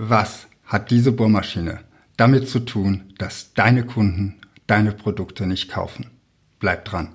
[0.00, 1.80] Was hat diese Bohrmaschine
[2.16, 4.36] damit zu tun, dass deine Kunden
[4.68, 6.12] deine Produkte nicht kaufen?
[6.60, 7.08] Bleib dran.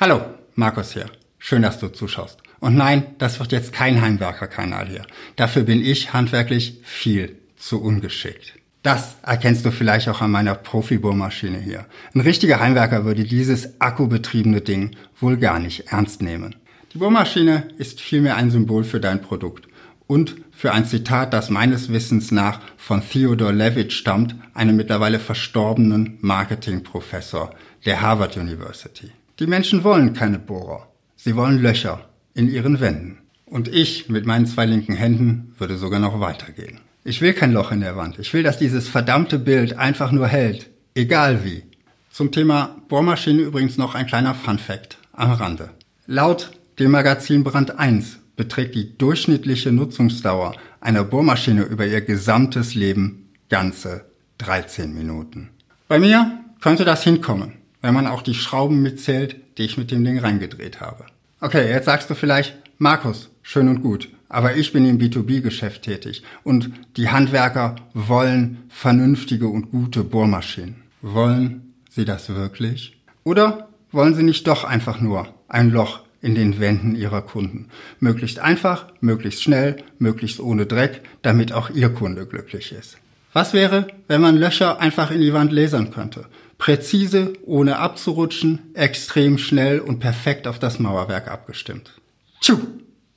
[0.00, 0.22] Hallo,
[0.54, 1.10] Markus hier.
[1.38, 2.38] Schön, dass du zuschaust.
[2.58, 5.02] Und nein, das wird jetzt kein Heimwerkerkanal hier.
[5.36, 8.54] Dafür bin ich handwerklich viel zu ungeschickt.
[8.82, 11.84] Das erkennst du vielleicht auch an meiner Profi-Bohrmaschine hier.
[12.14, 16.54] Ein richtiger Heimwerker würde dieses akkubetriebene Ding wohl gar nicht ernst nehmen.
[16.94, 19.68] Die Bohrmaschine ist vielmehr ein Symbol für dein Produkt
[20.12, 26.18] und für ein Zitat, das meines Wissens nach von Theodore Levitt stammt, einem mittlerweile verstorbenen
[26.20, 27.54] Marketingprofessor
[27.86, 29.10] der Harvard University.
[29.38, 30.86] Die Menschen wollen keine Bohrer.
[31.16, 33.20] Sie wollen Löcher in ihren Wänden.
[33.46, 36.80] Und ich mit meinen zwei linken Händen würde sogar noch weitergehen.
[37.04, 38.18] Ich will kein Loch in der Wand.
[38.18, 40.68] Ich will, dass dieses verdammte Bild einfach nur hält.
[40.94, 41.62] Egal wie.
[42.10, 45.70] Zum Thema Bohrmaschine übrigens noch ein kleiner Fun Fact am Rande.
[46.06, 53.30] Laut dem Magazin Brand 1 beträgt die durchschnittliche Nutzungsdauer einer Bohrmaschine über ihr gesamtes Leben
[53.48, 54.06] ganze
[54.38, 55.50] 13 Minuten.
[55.88, 60.04] Bei mir könnte das hinkommen, wenn man auch die Schrauben mitzählt, die ich mit dem
[60.04, 61.06] Ding reingedreht habe.
[61.40, 66.22] Okay, jetzt sagst du vielleicht, Markus, schön und gut, aber ich bin im B2B-Geschäft tätig
[66.42, 70.76] und die Handwerker wollen vernünftige und gute Bohrmaschinen.
[71.02, 72.96] Wollen sie das wirklich?
[73.24, 77.68] Oder wollen sie nicht doch einfach nur ein Loch in den Wänden ihrer Kunden?
[78.00, 82.96] Möglichst einfach, möglichst schnell, möglichst ohne Dreck, damit auch ihr Kunde glücklich ist.
[83.32, 86.26] Was wäre, wenn man Löcher einfach in die Wand lasern könnte?
[86.58, 91.92] Präzise, ohne abzurutschen, extrem schnell und perfekt auf das Mauerwerk abgestimmt.
[92.40, 92.58] Tschu!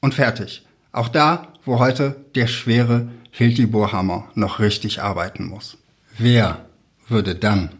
[0.00, 0.64] Und fertig.
[0.92, 5.76] Auch da, wo heute der schwere Hilti-Bohrhammer noch richtig arbeiten muss.
[6.16, 6.66] Wer
[7.08, 7.70] würde dann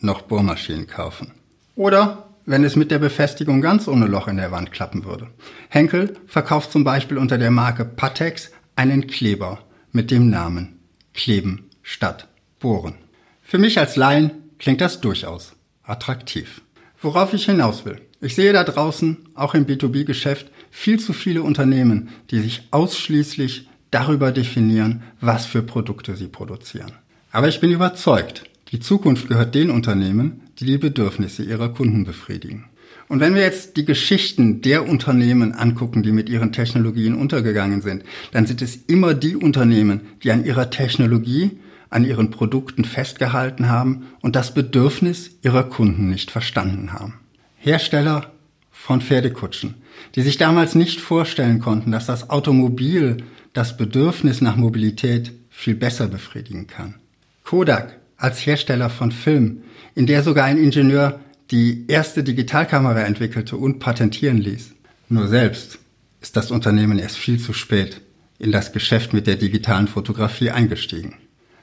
[0.00, 1.32] noch Bohrmaschinen kaufen?
[1.74, 5.28] Oder wenn es mit der Befestigung ganz ohne Loch in der Wand klappen würde.
[5.68, 9.58] Henkel verkauft zum Beispiel unter der Marke Patex einen Kleber
[9.92, 10.78] mit dem Namen
[11.12, 12.26] Kleben statt
[12.58, 12.94] Bohren.
[13.42, 16.62] Für mich als Laien klingt das durchaus attraktiv.
[17.02, 18.00] Worauf ich hinaus will.
[18.20, 24.32] Ich sehe da draußen, auch im B2B-Geschäft, viel zu viele Unternehmen, die sich ausschließlich darüber
[24.32, 26.92] definieren, was für Produkte sie produzieren.
[27.30, 32.66] Aber ich bin überzeugt, die Zukunft gehört den Unternehmen, die Bedürfnisse ihrer Kunden befriedigen.
[33.08, 38.04] Und wenn wir jetzt die Geschichten der Unternehmen angucken, die mit ihren Technologien untergegangen sind,
[38.32, 41.58] dann sind es immer die Unternehmen, die an ihrer Technologie
[41.90, 47.14] an ihren Produkten festgehalten haben und das Bedürfnis ihrer Kunden nicht verstanden haben.
[47.56, 48.30] Hersteller
[48.70, 49.74] von Pferdekutschen,
[50.14, 53.18] die sich damals nicht vorstellen konnten, dass das Automobil
[53.52, 56.94] das Bedürfnis nach Mobilität viel besser befriedigen kann.
[57.42, 59.62] Kodak als Hersteller von Film,
[59.94, 61.20] in der sogar ein Ingenieur
[61.50, 64.74] die erste Digitalkamera entwickelte und patentieren ließ.
[65.08, 65.78] Nur selbst
[66.20, 68.02] ist das Unternehmen erst viel zu spät
[68.38, 71.14] in das Geschäft mit der digitalen Fotografie eingestiegen.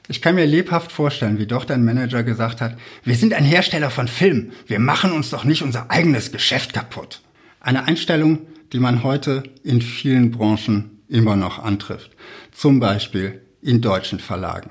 [0.08, 3.90] Ich kann mir lebhaft vorstellen, wie doch dein Manager gesagt hat, wir sind ein Hersteller
[3.90, 7.22] von Film, wir machen uns doch nicht unser eigenes Geschäft kaputt.
[7.60, 8.40] Eine Einstellung,
[8.72, 12.12] die man heute in vielen Branchen immer noch antrifft,
[12.52, 14.70] zum Beispiel in deutschen Verlagen.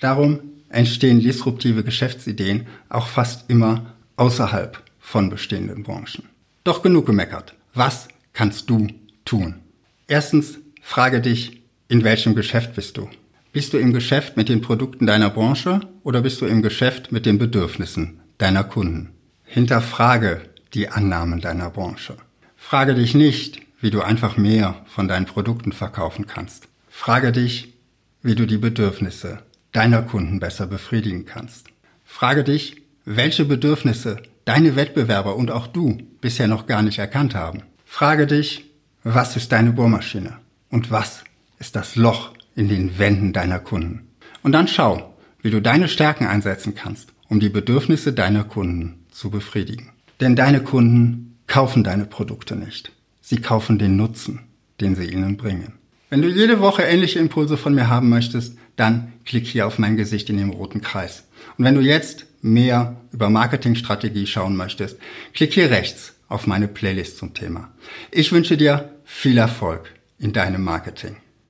[0.00, 6.24] Darum entstehen disruptive Geschäftsideen auch fast immer außerhalb von bestehenden Branchen.
[6.64, 7.54] Doch genug gemeckert.
[7.74, 8.88] Was kannst du
[9.24, 9.56] tun?
[10.06, 13.08] Erstens, frage dich, in welchem Geschäft bist du?
[13.52, 17.26] Bist du im Geschäft mit den Produkten deiner Branche oder bist du im Geschäft mit
[17.26, 19.10] den Bedürfnissen deiner Kunden?
[19.44, 20.42] Hinterfrage
[20.74, 22.16] die Annahmen deiner Branche.
[22.56, 26.68] Frage dich nicht, wie du einfach mehr von deinen Produkten verkaufen kannst.
[26.88, 27.74] Frage dich,
[28.22, 29.42] wie du die Bedürfnisse
[29.72, 31.68] deiner Kunden besser befriedigen kannst.
[32.04, 37.62] Frage dich, welche Bedürfnisse deine Wettbewerber und auch du bisher noch gar nicht erkannt haben.
[37.84, 38.64] Frage dich,
[39.02, 40.38] was ist deine Bohrmaschine
[40.70, 41.24] und was
[41.58, 44.08] ist das Loch in den Wänden deiner Kunden.
[44.42, 49.30] Und dann schau, wie du deine Stärken einsetzen kannst, um die Bedürfnisse deiner Kunden zu
[49.30, 49.90] befriedigen.
[50.20, 52.92] Denn deine Kunden kaufen deine Produkte nicht.
[53.20, 54.40] Sie kaufen den Nutzen,
[54.80, 55.74] den sie ihnen bringen.
[56.10, 59.96] Wenn du jede Woche ähnliche Impulse von mir haben möchtest, dann klick hier auf mein
[59.96, 61.24] Gesicht in dem roten Kreis.
[61.56, 64.98] Und wenn du jetzt mehr über Marketingstrategie schauen möchtest,
[65.34, 67.70] klick hier rechts auf meine Playlist zum Thema.
[68.10, 71.16] Ich wünsche dir viel Erfolg in deinem Marketing.